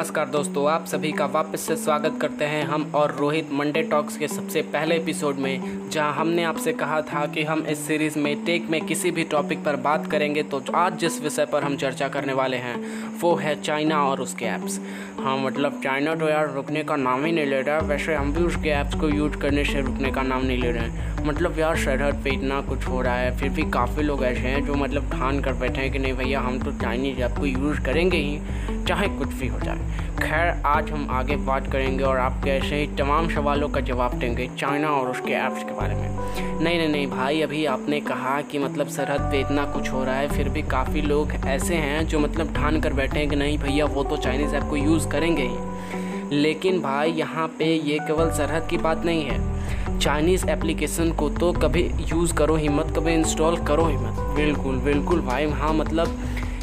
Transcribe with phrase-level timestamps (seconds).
[0.00, 4.16] नमस्कार दोस्तों, आप सभी का वापस से स्वागत करते हैं हम और रोहित मंडे टॉक्स
[4.16, 8.44] के सबसे पहले एपिसोड में, जहाँ हमने आपसे कहा था कि हम इस सीरीज़ में
[8.44, 12.08] टेक में किसी भी टॉपिक पर बात करेंगे तो आज जिस विषय पर हम चर्चा
[12.08, 12.76] करने वाले हैं,
[13.20, 14.80] वो है चाइना और उसके ऐप्स
[15.18, 18.44] हाँ मतलब चाइना तो यार रुकने का नाम ही नहीं ले रहा वैसे हम भी
[18.44, 21.76] उसके ऐप्स को यूज़ करने से रुकने का नाम नहीं ले रहे हैं। मतलब यार
[21.76, 25.10] सरहद पे इतना कुछ हो रहा है, फिर भी काफ़ी लोग ऐसे हैं जो मतलब
[25.10, 28.40] ठान कर बैठे हैं कि नहीं भैया, हम तो चाइनीज़ ऐप को यूज़ करेंगे ही,
[28.88, 29.78] चाहे कुछ भी हो जाए।
[30.22, 34.48] खैर, आज हम आगे बात करेंगे और आपके ऐसे ही तमाम सवालों का जवाब देंगे
[34.58, 36.08] चाइना और उसके ऐप्स के बारे में।
[36.62, 40.14] नहीं नहीं नहीं, भाई, अभी आपने कहा कि मतलब सरहद पे इतना कुछ हो रहा
[40.14, 43.58] है, फिर भी काफ़ी लोग ऐसे हैं जो मतलब ठान कर बैठे हैं कि नहीं
[43.58, 48.30] भैया, वो तो चाइनीज़ ऐप को यूज़ करेंगे ही। लेकिन भाई, यहाँ पे ये केवल
[48.30, 49.59] सरहद की बात नहीं है।
[50.00, 54.76] चाइनीज़ एप्लीकेशन को तो कभी यूज़ करो ही मत, कभी इंस्टॉल करो ही मत। बिल्कुल
[54.76, 56.18] बिल्कुल भाई हाँ मतलब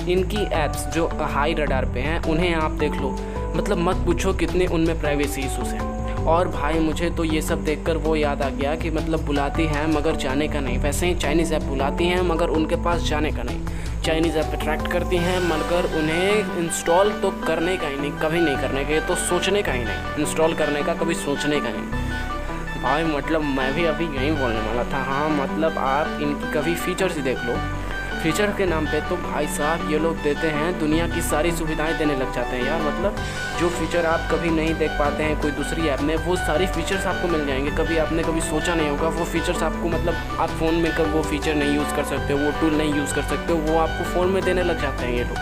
[0.09, 3.09] इनकी ऐप्स जो हाई रडार पे हैं, उन्हें आप देख लो।
[3.56, 7.97] मतलब मत पूछो कितने उनमें प्राइवेसी इशूज़ हैं। और भाई, मुझे तो ये सब देखकर
[7.97, 11.53] वो याद आ गया कि मतलब बुलाती हैं मगर जाने का नहीं। वैसे ही चाइनीज़
[11.53, 13.62] ऐप बुलाती हैं मगर उनके पास जाने का नहीं।
[14.02, 18.58] चाइनीज़ ऐप अट्रैक्ट करती हैं मगर उन्हें इंस्टॉल तो करने का ही नहीं, कभी नहीं
[18.58, 21.97] करने का। ये तो सोचने का ही नहीं। इंस्टॉल करने का, कभी सोचने का नहीं।
[22.83, 27.17] भाई मतलब मैं भी अभी यही बोलने वाला था। हाँ मतलब आप इनकी कभी फीचर्स
[27.17, 27.56] देख लो।
[28.23, 31.97] फीचर के नाम पे तो भाई साहब, ये लोग देते हैं, दुनिया की सारी सुविधाएँ
[31.97, 33.17] देने लग जाते हैं यार। मतलब
[33.59, 37.06] जो फीचर आप कभी नहीं देख पाते हैं कोई दूसरी ऐप में, वो सारी फीचर्स
[37.06, 40.75] आपको मिल जाएँगे। कभी आपने कभी सोचा नहीं होगा, वो फीचर्स आपको मतलब आप फ़ोन
[40.75, 43.78] में कब वो फीचर नहीं यूज़ कर सकते वो टूल नहीं यूज़ कर सकते वो
[43.78, 45.38] आपको फ़ोन में देने लग जाते हैं ये लोग।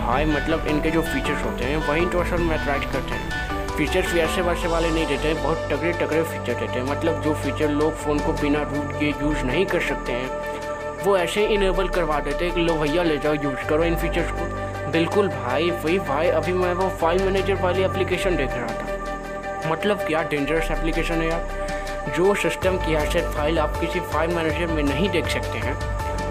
[0.00, 3.41] भाई मतलब इनके जो फीचर्स होते हैं, वही तो असल में अट्रैक्ट करते हैं।
[3.76, 7.34] फीचर्स वैसे वैसे वाले नहीं देते हैं, बहुत तगड़े तगड़े फीचर देते हैं। मतलब जो
[7.34, 11.88] फीचर लोग फ़ोन को बिना रूट के यूज़ नहीं कर सकते हैं, वो ऐसे इनेबल
[11.88, 15.70] करवा देते हैं कि लो भैया ले जाओ यूज़ करो इन फीचर्स को। बिल्कुल भाई,
[15.70, 20.70] वही भाई, अभी मैं वो फ़ाइल मैनेजर वाली एप्लीकेशन देख रहा था। मतलब क्या डेंजरस
[20.70, 25.28] एप्लीकेशन है यार। जो सिस्टम की एसेट फ़ाइल आप किसी फ़ाइल मैनेजर में नहीं देख
[25.28, 25.74] सकते हैं,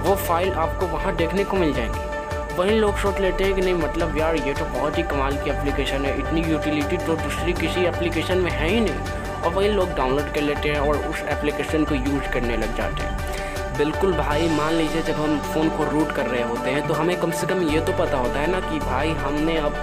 [0.03, 2.10] वो फ़ाइल आपको वहाँ देखने को मिल जाएँगी।
[2.51, 5.49] वहीं लोग सोच लेते हैं कि नहीं मतलब यार, ये तो बहुत ही कमाल की
[5.49, 9.93] एप्लीकेशन है, इतनी यूटिलिटी तो दूसरी किसी एप्लीकेशन में है ही नहीं। और वही लोग
[9.95, 14.47] डाउनलोड कर लेते हैं और उस एप्लीकेशन को यूज़ करने लग जाते हैं। बिल्कुल भाई,
[14.49, 17.47] मान लीजिए जब हम फ़ोन को रूट कर रहे होते हैं तो हमें कम से
[17.47, 19.73] कम ये तो पता होता है ना कि भाई, हमने अब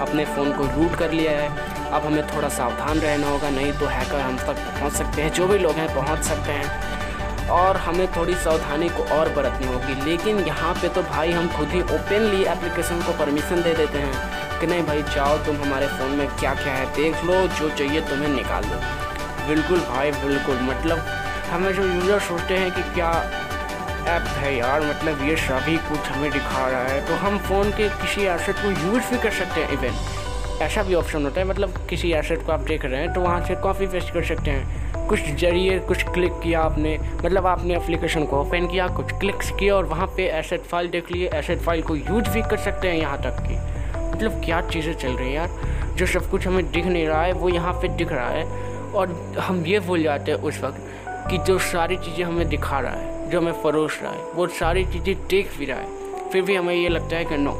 [0.00, 3.86] अपने फ़ोन को रूट कर लिया है। अब हमें थोड़ा सावधान रहना होगा, नहीं तो
[3.86, 6.97] हैकर हम तक पहुँच सकते हैं, जो भी लोग हैं, पहुँच सकते हैं।
[7.50, 11.68] और हमें थोड़ी सावधानी को और बरतनी होगी। लेकिन यहाँ पे तो भाई हम खुद
[11.68, 16.10] ही ओपनली एप्लीकेशन को परमिशन दे देते हैं कि नहीं भाई, जाओ तुम हमारे फ़ोन
[16.12, 18.80] में क्या क्या है, देख लो, जो चाहिए तुम्हें निकाल लो
[19.48, 20.98] बिल्कुल भाई, बिल्कुल। मतलब
[21.50, 23.10] हमें जो यूज़र सोचते हैं कि क्या
[24.08, 27.88] ऐप है यार मतलब ये सभी कुछ हमें दिखा रहा है तो हम फ़ोन के
[28.02, 29.96] किसी एसेट को यूज़ भी कर सकते हैं इवन
[30.62, 33.44] ऐसा भी ऑप्शन होता है मतलब किसी एसेट को आप देख रहे हैं तो वहाँ
[33.46, 38.24] से कॉपी पेस्ट कर सकते हैं। कुछ ज़रिए, कुछ क्लिक किया आपने। मतलब आपने एप्लीकेशन
[38.24, 41.82] को ओपन किया, कुछ क्लिक्स किया और वहाँ पे एसेट फ़ाइल देख लिए। एसेट फ़ाइल
[41.82, 43.54] को यूज़ भी कर सकते हैं यहाँ तक कि।
[44.08, 45.94] मतलब क्या चीज़ें चल रही हैं यार?
[45.96, 48.44] जो सब कुछ हमें दिख नहीं रहा है, वो यहाँ पे दिख रहा है।
[48.92, 52.92] और हम ये भूल जाते हैं उस वक्त कि जो सारी चीज़ें हमें दिखा रहा
[52.92, 56.54] है, जो हमें फरोश रहा है, वो सारी चीज़ें देख भी रहा है। फिर भी
[56.56, 57.52] हमें ये लगता है कि no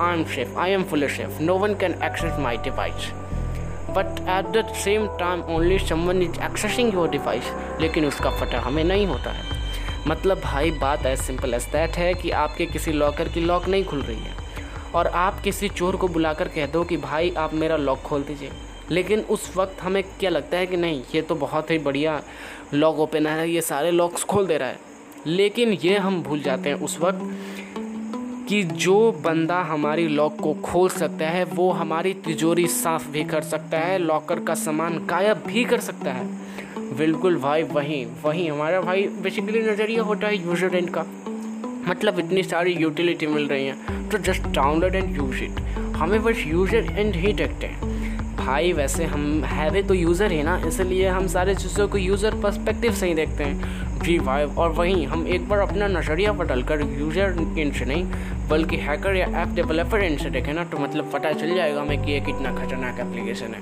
[0.00, 3.10] I am safe I am full safe no one can access my device
[3.92, 8.84] but at the same time only someone is accessing your device लेकिन उसका पता हमें
[8.84, 9.62] नहीं होता है।
[10.06, 13.84] मतलब भाई, बात एज सिंपल एज दैट है कि आपके किसी लॉकर की लॉक नहीं
[13.84, 14.36] खुल रही है।
[14.94, 18.50] और आप किसी चोर को बुलाकर कह दो कि भाई, आप मेरा लॉक खोल दीजिए।
[18.90, 22.22] लेकिन उस वक्त हमें क्या लगता है कि नहीं, ये तो बहुत ही बढ़िया
[22.74, 24.78] लॉक ओपन है, ये सारे लॉक्स खोल दे रहा है।
[25.26, 27.18] लेकिन ये हम भूल जाते हैं उस वक्त
[28.52, 33.42] कि जो बंदा हमारी लॉक को खोल सकता है, वो हमारी तिजोरी साफ़ भी कर
[33.42, 36.26] सकता है, लॉकर का सामान गायब भी कर सकता है।
[36.96, 41.04] बिल्कुल भाई, वहीं वहीं हमारा भाई बेसिकली नज़रिया होता है यूज़र एंड का।
[41.88, 45.60] मतलब इतनी सारी यूटिलिटी मिल रही हैं तो just download and use it
[45.96, 47.91] हमें बस यूज़र एंड ही देखते हैं।
[48.44, 52.92] भाई वैसे हम हैवे तो यूज़र ही ना, इसलिए हम सारे चीज़ों को यूज़र पर्सपेक्टिव
[52.92, 56.80] से ही देखते हैं। जी भाई, और वहीं हम एक बार अपना नज़रिया बदल कर
[56.80, 58.04] यूज़र एंड से नहीं,
[58.48, 62.04] बल्कि हैकर या ऐप डेवलपर एंड से देखें ना तो मतलब पता चल जाएगा हमें
[62.04, 63.60] कि ये कितना खतरनाक एप्लीकेशन है।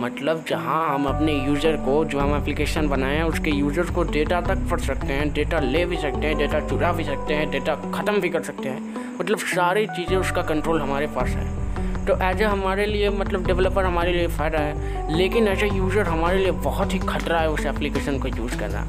[0.00, 4.40] मतलब जहाँ हम अपने यूज़र को, जो हम एप्लीकेशन बनाए हैं, उसके यूज़र को डेटा
[4.40, 7.74] तक पढ़ सकते हैं डेटा ले भी सकते हैं डेटा चुरा भी सकते हैं डेटा
[7.90, 11.63] ख़त्म भी कर सकते हैं। मतलब सारी चीज़ें उसका कंट्रोल हमारे पास है।
[12.06, 16.06] तो एज ए हमारे लिए मतलब डेवलपर हमारे लिए फ़ायदा है। लेकिन एज ए यूज़र
[16.06, 18.86] हमारे लिए बहुत ही खतरा है उस एप्लीकेशन को यूज़ करना।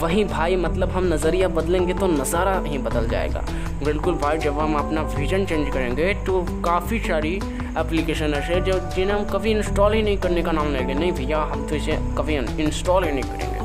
[0.00, 3.44] वहीं भाई मतलब हम नज़रिया बदलेंगे तो नज़ारा ही बदल जाएगा।
[3.84, 7.34] बिल्कुल भाई, जब हम अपना विजन चेंज करेंगे तो काफ़ी सारी
[7.78, 11.38] एप्लीकेशन ऐसे जो जिन्हें हम कभी इंस्टॉल ही नहीं करने का नाम लेंगे। नहीं भैया,
[11.52, 13.58] हम तो इसे कभी इंस्टॉल ही नहीं करेंगे।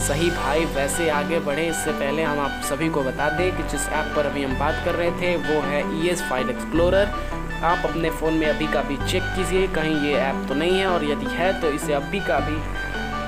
[0.00, 3.88] सही भाई, वैसे आगे बढ़े। इससे पहले हम आप सभी को बता दें कि जिस
[3.90, 7.04] ऐप पर अभी हम बात कर रहे थे, वो है ई एस फ़ाइल एक्सप्लोरर
[7.64, 10.86] आप अपने फ़ोन में अभी का भी चेक कीजिए। कहीं ये ऐप तो नहीं है
[10.86, 12.56] और यदि है तो इसे अभी का भी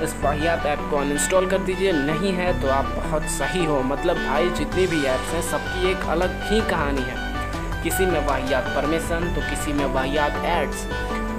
[0.05, 4.17] इस वाहियात ऐप को अनइंस्टॉल कर दीजिए। नहीं है तो आप बहुत सही हो। मतलब
[4.19, 9.33] भाई, जितनी भी ऐप्स हैं, सबकी एक अलग ही कहानी है। किसी में वाहियात परमिशन
[9.35, 10.87] तो किसी में वाहियात एड्स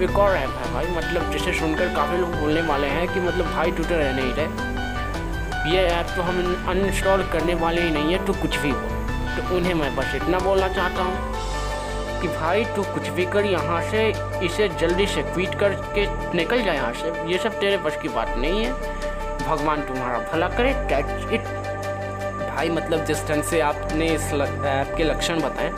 [0.02, 3.54] एक और ऐप है भाई मतलब जिसे सुनकर काफ़ी लोग बोलने वाले हैं कि मतलब
[3.54, 6.38] भाई ट्विटर है नहीं रहे ये ऐप तो हम
[6.70, 8.82] अनइंस्टॉल करने वाले ही नहीं है तो कुछ भी हो।
[9.38, 11.37] तो उन्हें मैं बस इतना बोलना चाहता हूँ।
[12.22, 14.08] कि भाई तू कुछ भी कर यहाँ से,
[14.46, 16.06] इसे जल्दी से ट्वीट करके
[16.36, 18.72] निकल जाए यहाँ से। ये सब तेरे बस की बात नहीं है।
[19.40, 21.44] भगवान तुम्हारा भला करे कैच इट
[22.48, 25.72] भाई मतलब जिस ढंग से आपने इस ऐप के लक्षण बताएँ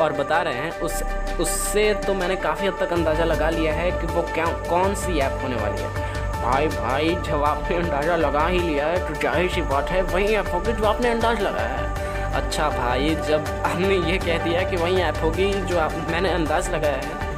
[0.00, 1.02] और बता रहे हैं, उस,
[1.40, 5.18] उससे तो मैंने काफ़ी हद तक अंदाज़ा लगा लिया है कि वो क्या, कौन सी
[5.18, 6.08] ऐप होने वाली है।
[6.42, 10.34] भाई भाई, जब आपने अंदाज़ा लगा ही लिया है तो ज़ाहिर सी बात है, वही
[10.34, 11.89] ऐप होगी जो आपने अंदाज़ लगाया है।
[12.34, 16.70] अच्छा भाई, जब हमने ये कह दिया कि वही ऐप होगी जो आप, मैंने अंदाज़
[16.70, 17.28] लगाया है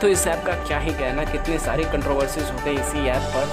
[0.00, 3.46] तो इस ऐप का क्या ही कहना, कितनी सारी कंट्रोवर्सीज हो गई इसी ऐप पर।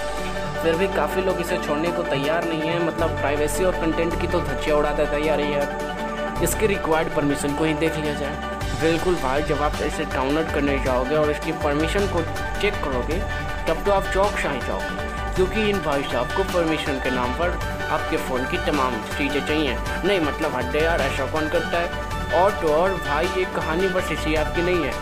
[0.62, 4.28] फिर भी काफ़ी लोग इसे छोड़ने को तैयार नहीं है मतलब प्राइवेसी और कंटेंट की
[4.28, 9.16] तो धज्जियाँ उड़ाते तैयार ही है इसकी रिक्वायर्ड परमिशन को ही देख लिया जाए। बिल्कुल
[9.16, 12.22] भाई, जब आप इसे डाउनलोड करने जाओगे और इसकी परमिशन को
[12.62, 13.20] चेक करोगे,
[13.68, 17.58] तब तो आप चौक शाही जाओगे, क्योंकि इन भाई साहब को परमिशन के नाम पर
[17.96, 22.14] आपके फ़ोन की तमाम चीज़ें चाहिए। नहीं मतलब हड्डे यार, ऐसा कौन करता है?
[22.36, 24.94] और तो और भाई, ये कहानी बस इसी आपकी नहीं है।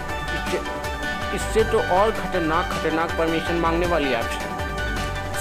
[1.36, 4.52] इससे तो और खतरनाक खतरनाक परमिशन मांगने वाली आपसे।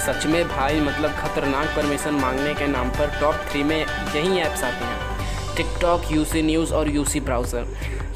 [0.03, 4.63] सच में भाई मतलब खतरनाक परमिशन मांगने के नाम पर टॉप थ्री में यही ऐप्स
[4.63, 7.65] आती हैं। टिकटॉक यूसी न्यूज़ और यूसी ब्राउज़र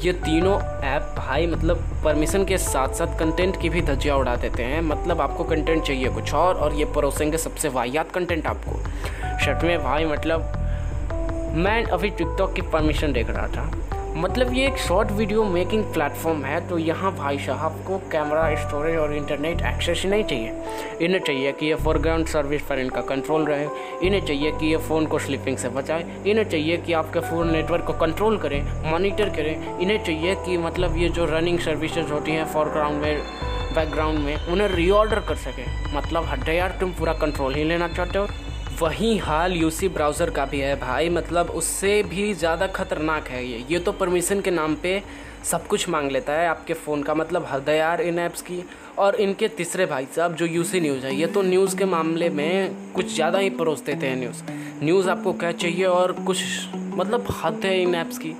[0.02, 4.62] ये तीनों ऐप भाई मतलब परमिशन के साथ साथ कंटेंट की भी धज्जियाँ उड़ा देते
[4.62, 8.80] हैं। मतलब आपको कंटेंट चाहिए कुछ और और ये परोसेंगे सबसे वाहियात कंटेंट आपको।
[9.48, 13.62] शर्ट में, भाई मतलब मैं अभी टिकटॉक की परमिशन देख रहा था।
[14.16, 18.96] मतलब ये एक शॉर्ट वीडियो मेकिंग प्लेटफॉर्म है तो यहाँ भाई साहब को कैमरा स्टोरेज
[18.96, 20.52] और इंटरनेट एक्सेस नहीं चाहिए।
[21.02, 23.66] इन्हें चाहिए कि ये फोरग्राउंड सर्विस पर इनका कंट्रोल रहे।
[24.06, 27.84] इन्हें चाहिए कि ये फ़ोन को स्लिपिंग से बचाए। इन्हें चाहिए कि आपके फ़ोन नेटवर्क
[27.84, 32.44] को कंट्रोल करें मॉनिटर करें। इन्हें चाहिए कि मतलब ये जो रनिंग सर्विसेज़ होती हैं
[32.44, 33.22] फोरग्राउंड में
[33.74, 35.64] बैकग्राउंड में, उन्हें रीऑर्डर कर सकें।
[35.96, 38.26] मतलब हड्डे यार, तुम पूरा कंट्रोल ही लेना चाहते हो।
[38.80, 43.64] वही हाल यूसी ब्राउज़र का भी है भाई। मतलब उससे भी ज़्यादा खतरनाक है ये।
[43.70, 45.02] ये तो परमिशन के नाम पे
[45.44, 48.62] सब कुछ मांग लेता है आपके फ़ोन का। मतलब हद यार इन ऐप्स की
[48.98, 52.92] और इनके तीसरे भाई साहब, जो यूसी न्यूज़ है। ये तो न्यूज़ के मामले में
[52.94, 54.42] कुछ ज़्यादा ही परोस देते हैं न्यूज़
[54.84, 56.42] न्यूज़ आपको क्या चाहिए और कुछ
[56.74, 58.34] मतलब हद है इन ऐप्स की।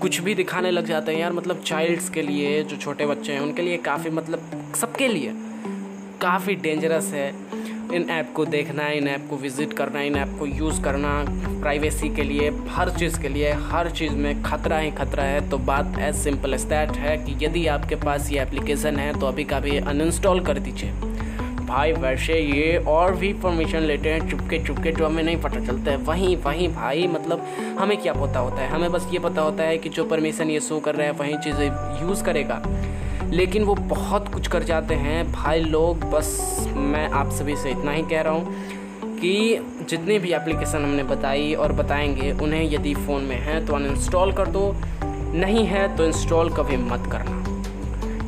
[0.00, 3.40] कुछ भी दिखाने लग जाते हैं यार मतलब चाइल्ड्स के लिए, जो छोटे बच्चे हैं,
[3.40, 5.32] उनके लिए काफ़ी मतलब सबके लिए
[6.20, 7.30] काफ़ी डेंजरस है।
[7.94, 11.12] इन ऐप को देखना, इन ऐप को विज़िट करना, इन ऐप को यूज़ करना
[11.60, 15.58] प्राइवेसी के लिए, हर चीज़ के लिए, हर चीज़ में खतरा ही खतरा है। तो
[15.58, 19.44] बात एज सिंपल एज दैट है कि यदि आपके पास ये एप्लीकेशन है तो अभी
[19.44, 20.90] का भी अनइंस्टॉल कर दीजिए।
[21.62, 25.90] भाई, वैसे ये और भी परमिशन लेते हैं, चुपके चुपके जो हमें नहीं पता चलता
[25.90, 27.46] है। वहीं वहीं भाई मतलब
[27.78, 28.68] हमें क्या पता होता है?
[28.68, 31.36] हमें बस ये पता होता है कि जो परमिशन ये शो कर रहा है, वहीं
[31.36, 31.66] चीज़ें
[32.02, 32.62] यूज़ करेगा।
[33.32, 37.92] लेकिन वो बहुत कुछ कर जाते हैं। भाई लोग, बस मैं आप सभी से इतना
[37.92, 38.54] ही कह रहा हूँ
[39.16, 39.58] कि
[39.88, 44.46] जितनी भी एप्लीकेशन हमने बताई और बताएँगे, उन्हें यदि फ़ोन में है तो अनइंस्टॉल कर
[44.46, 44.74] दो।
[45.34, 47.38] नहीं है तो इंस्टॉल कभी मत करना।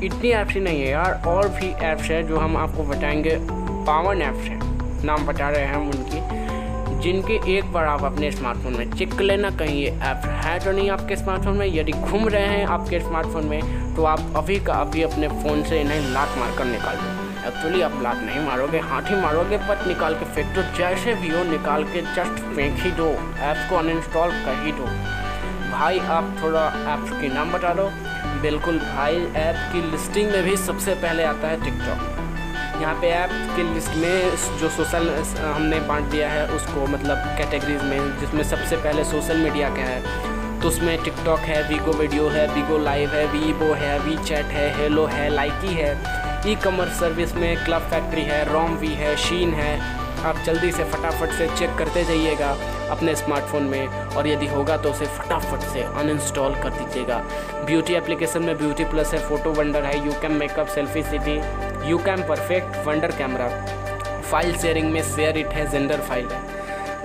[0.05, 3.39] इतनी ऐप्स ही नहीं है यार, और भी ऐप्स हैं जो हम आपको बताएँगे।
[3.87, 4.61] पावन ऐप्स हैं।
[5.05, 5.91] नाम बता रहे हैं हम
[7.05, 10.73] जिनके एक बार आप अपने स्मार्टफ़ोन में चेक कर लेना कहीं, ये ऐप है तो
[10.73, 11.67] नहीं आपके स्मार्टफ़ोन में?
[11.67, 15.81] यदि घूम रहे हैं आपके स्मार्टफ़ोन में तो आप अभी का अभी अपने फ़ोन से
[15.81, 17.11] इन्हें लात मार कर निकाल दो।
[17.49, 21.29] एक्चुअली आप लात नहीं मारोगे, हाथ ही मारोगे बट निकाल के फेंक दो, जैसे भी
[21.29, 23.11] हो निकाल के जस्ट फेंक ही दो।
[23.43, 24.87] ऐप को अनइंस्टॉल कर ही दो।
[25.71, 27.89] भाई, आप थोड़ा ऐप्स के नाम बता दो।
[28.43, 32.14] बिल्कुल, भाई ऐप की लिस्टिंग में भी सबसे पहले आता है टिकटॉक
[32.75, 37.83] यहाँ पे ऐप के लिस्ट में जो सोशल हमने बांट दिया है, उसको मतलब कैटेगरीज
[37.83, 42.47] में, जिसमें सबसे पहले सोशल मीडिया का है। तो उसमें टिकटॉक है वीगो वीडियो है
[42.55, 45.93] वीगो लाइव है वीवो है वी चैट है हेलो है लाइकी है।
[46.47, 49.79] ई कॉमर्स सर्विस में क्लब फैक्ट्री है रोम वी है शीन है।
[50.25, 52.57] आप जल्दी से फटाफट से चेक करते जाइएगा
[52.91, 57.19] अपने स्मार्टफ़ोन में और यदि होगा तो उसे फटाफट से अनइंस्टॉल कर दीजिएगा।
[57.67, 61.37] ब्यूटी एप्लीकेशन में ब्यूटी प्लस है फ़ोटो वंडर है YouCam makeup selfie city
[62.01, 63.49] YouCam perfect wonder camera
[64.23, 66.43] file sharing में शेयर इट है जेंडर फ़ाइल है।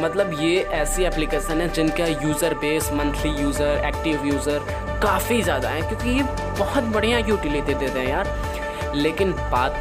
[0.01, 4.59] मतलब ये ऐसी एप्लीकेशन है जिनका user base monthly user active user
[5.03, 6.23] काफ़ी ज़्यादा है, क्योंकि ये
[6.59, 9.75] बहुत बढ़िया यूटिलिटी देते हैं यार। लेकिन बात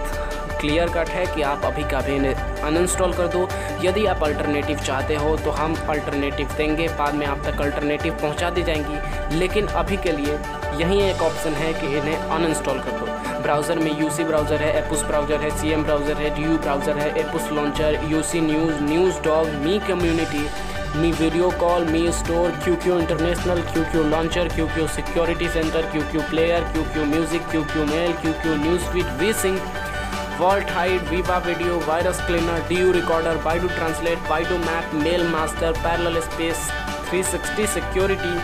[0.60, 3.46] क्लियर कट है कि आप अभी का भी इन्हें अनइंस्टॉल कर दो।
[3.82, 8.50] यदि आप अल्टरनेटिव चाहते हो तो हम अल्टरनेटिव देंगे। बाद में आप तक अल्टरनेटिव पहुँचा
[8.50, 10.38] दी जाएँगी। लेकिन अभी के लिए
[10.80, 13.07] यही एक ऑप्शन है कि इन्हें अनइंस्टॉल कर दो।
[13.48, 17.48] ब्राउज़र में यूसी ब्राउज़र है एपुस ब्राउज़र है सीएम ब्राउज़र है DU ब्राउज़र है APUS
[17.52, 18.82] launcher UC news
[19.24, 20.42] NewsDog Mi community
[20.96, 25.90] Mi video call Mi store Q Q international Q Q launcher Q Q security center
[25.92, 29.58] Q Q player Q Q music Q Q mail Q Q news feed WeSing
[30.40, 35.72] world hide Viva video virus cleaner D U recorder Baidu translate Baidu map mail master
[35.80, 36.70] parallel space
[37.10, 38.36] 360 security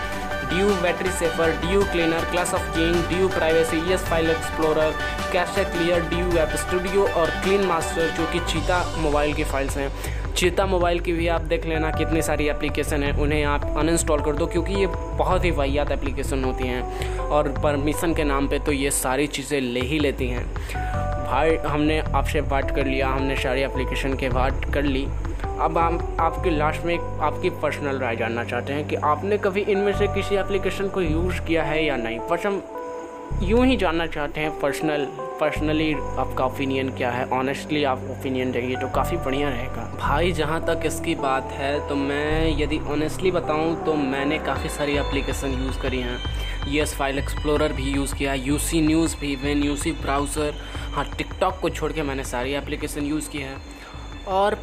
[0.50, 4.30] D U battery saver D U cleaner clash of king D U privacy ES file
[4.30, 4.90] explorer
[5.32, 9.76] cache clear D U app studio और clean master जो कि चीता mobile की files
[9.76, 9.90] हैं।
[10.34, 14.36] चीता mobile की भी आप देख लेना कितनी सारी एप्लीकेशन हैं। उन्हें आप अनइंस्टॉल कर
[14.36, 14.86] दो क्योंकि ये
[15.18, 19.60] बहुत ही वाहियात एप्लीकेशन होती हैं। और परमिशन के नाम पे तो ये सारी चीज़ें
[19.60, 20.44] ले ही लेती हैं।
[21.26, 25.06] भाई, हमने आपसे बात कर लिया, हमने सारी एप्लीकेशन के बात कर ली।
[25.44, 29.92] अब हम आपके लास्ट में आपकी पर्सनल राय जानना चाहते हैं कि आपने कभी इनमें
[29.98, 32.18] से किसी एप्लीकेशन को यूज़ किया है या नहीं?
[32.30, 32.62] बस हम
[33.42, 35.06] यूँ ही जानना चाहते हैं पर्सनल
[35.40, 37.24] पर्सनली आपका ओपिनियन क्या है?
[37.30, 41.94] ऑनेस्टली आप ओपिनियन देंगे तो काफ़ी बढ़िया रहेगा। भाई, जहाँ तक इसकी बात है तो
[41.96, 47.72] मैं यदि ऑनेस्टली बताऊँ तो मैंने काफ़ी सारी एप्लीकेशन यूज़ करी हैं। एस फ़ाइल एक्सप्लोरर
[47.72, 50.54] भी यूज़ किया यू सी न्यूज़ भी वेन यू सी ब्राउज़र
[50.94, 53.56] हाँ टिकटॉक को छोड़ के मैंने सारी एप्लीकेशन यूज़ की है।
[54.28, 54.58] और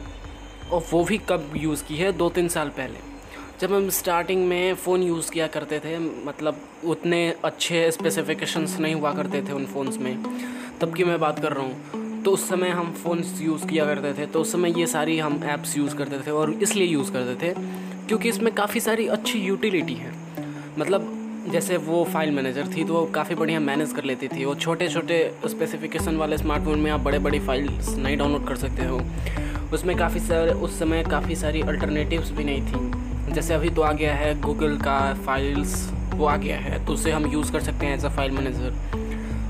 [0.71, 2.11] वो भी कब यूज़ की है?
[2.11, 2.99] दो तीन साल पहले।
[3.61, 9.13] जब हम स्टार्टिंग में फ़ोन यूज़ किया करते थे मतलब उतने अच्छे स्पेसिफिकेशंस नहीं हुआ
[9.13, 10.23] करते थे उन फ़ोन्स में।
[10.81, 14.13] तब की मैं बात कर रहा हूँ। तो उस समय हम फ़ोन यूज़ किया करते
[14.13, 17.35] थे तो उस समय ये सारी हम ऐप्स यूज़ करते थे और इसलिए यूज़ करते
[17.43, 17.53] थे,
[18.07, 20.13] क्योंकि इसमें काफ़ी सारी अच्छी यूटिलिटी है।
[20.79, 21.17] मतलब
[21.51, 24.87] जैसे वो फ़ाइल मैनेजर थी तो वो काफ़ी बढ़िया मैनेज कर लेती थी। वो छोटे
[24.89, 29.01] छोटे स्पेसिफिकेशन वाले स्मार्टफ़ोन में आप बड़े बड़ी फाइल्स नहीं डाउनलोड कर सकते हो।
[29.73, 33.91] उसमें काफ़ी सारे, उस समय काफ़ी सारी अल्टरनेटिव्स भी नहीं थी। जैसे अभी तो आ
[33.91, 37.85] गया है गूगल का फाइल्स वो आ गया है तो उसे हम यूज़ कर सकते
[37.85, 38.99] हैं एज अ फ़ाइल मैनेजर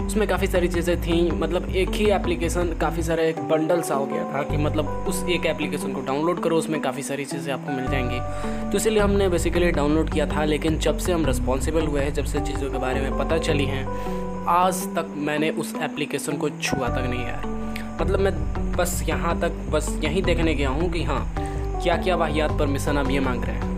[0.05, 4.05] उसमें काफ़ी सारी चीज़ें थी मतलब एक ही एप्लीकेशन काफ़ी सारा एक बंडल सा हो
[4.05, 7.71] गया था कि मतलब उस एक एप्लीकेशन को डाउनलोड करो, उसमें काफ़ी सारी चीज़ें आपको
[7.71, 12.01] मिल जाएँगी। तो इसलिए हमने बेसिकली डाउनलोड किया था, लेकिन जब से हम रिस्पॉन्सिबल हुए
[12.01, 13.85] हैं, जब से चीज़ों के बारे में पता चली हैं,
[14.47, 17.60] आज तक मैंने उस एप्लीकेशन को छुआ तक नहीं है।
[18.01, 18.31] मतलब मैं
[18.73, 21.23] बस यहाँ तक, बस यहीं देखने गया हूँ कि हाँ
[21.83, 23.69] क्या क्या वाहियात परमिशन अब ये मांग रहे हैं।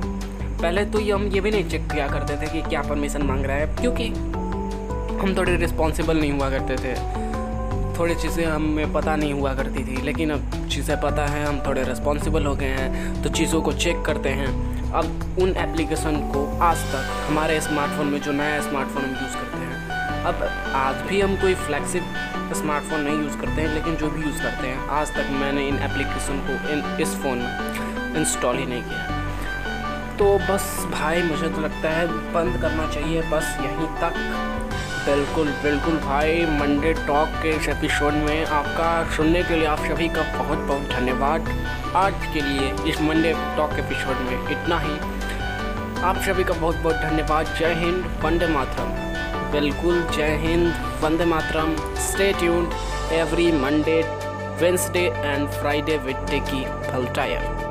[0.57, 3.45] पहले तो ये हम ये भी नहीं चेक किया करते थे कि क्या परमिशन मांग
[3.45, 4.07] रहा है, क्योंकि
[5.19, 6.95] हम थोड़े रिस्पॉन्सिबल नहीं हुआ करते थे।
[7.97, 11.83] थोड़ी चीज़ें हमें पता नहीं हुआ करती थी, लेकिन अब चीज़ें पता है, हम थोड़े
[11.83, 14.47] रिस्पॉन्सिबल हो गए हैं तो चीज़ों को चेक करते हैं।
[14.93, 19.57] अब उन एप्लीकेशन को आज तक हमारे स्मार्टफ़ोन में जो नया स्मार्टफ़ोन हम यूज़ करते
[19.57, 20.43] हैं, अब
[20.77, 22.12] आज भी हम कोई फ्लैगशिप
[22.53, 25.75] स्मार्टफ़ोन नहीं यूज़ करते हैं, लेकिन जो भी यूज़ करते हैं, आज तक मैंने इन
[25.75, 29.23] एप्लीकेशन को इन, इस फ़ोन में इंस्टॉल ही नहीं किया।
[30.17, 34.39] तो बस भाई, मुझे तो लगता है बंद करना चाहिए, बस यहीं तक।
[35.05, 40.07] बिल्कुल बिल्कुल भाई मंडे टॉक के इस एपिसोड में आपका सुनने के लिए आप सभी
[40.07, 41.49] का बहुत बहुत धन्यवाद।
[41.95, 44.97] आज के लिए इस मंडे टॉक एपिसोड में इतना ही।
[46.01, 49.12] आप सभी का बहुत बहुत धन्यवाद। जय हिंद, वंदे मातरम।
[49.53, 50.67] बिल्कुल जय Hind,
[51.01, 52.73] Vande Mataram. Stay tuned
[53.13, 54.01] every Monday
[54.61, 57.62] Wednesday and Friday with techie Bhaltayar